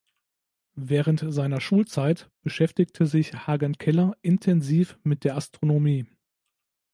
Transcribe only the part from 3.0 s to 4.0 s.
sich Hagen